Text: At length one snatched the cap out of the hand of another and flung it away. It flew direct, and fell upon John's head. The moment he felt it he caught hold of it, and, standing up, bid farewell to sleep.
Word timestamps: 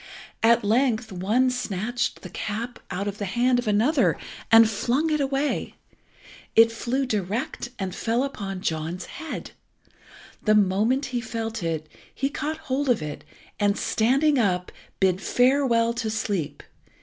At 0.41 0.63
length 0.63 1.11
one 1.11 1.51
snatched 1.51 2.23
the 2.23 2.29
cap 2.31 2.79
out 2.89 3.07
of 3.07 3.19
the 3.19 3.25
hand 3.25 3.59
of 3.59 3.67
another 3.67 4.17
and 4.51 4.67
flung 4.67 5.11
it 5.13 5.21
away. 5.21 5.75
It 6.55 6.71
flew 6.71 7.05
direct, 7.05 7.69
and 7.77 7.93
fell 7.93 8.23
upon 8.23 8.61
John's 8.61 9.05
head. 9.05 9.51
The 10.41 10.55
moment 10.55 11.05
he 11.13 11.21
felt 11.21 11.61
it 11.61 11.87
he 12.15 12.29
caught 12.31 12.57
hold 12.65 12.89
of 12.89 13.03
it, 13.03 13.23
and, 13.59 13.77
standing 13.77 14.39
up, 14.39 14.71
bid 14.99 15.21
farewell 15.21 15.93
to 15.93 16.09
sleep. 16.09 16.63